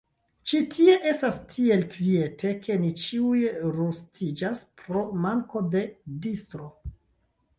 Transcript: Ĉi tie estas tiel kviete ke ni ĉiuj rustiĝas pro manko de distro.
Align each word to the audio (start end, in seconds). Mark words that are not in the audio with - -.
Ĉi 0.51 0.59
tie 0.75 0.93
estas 1.09 1.35
tiel 1.51 1.83
kviete 1.95 2.53
ke 2.63 2.77
ni 2.85 2.89
ĉiuj 3.03 3.43
rustiĝas 3.75 4.65
pro 4.85 5.05
manko 5.27 5.65
de 5.77 5.83
distro. 6.25 6.71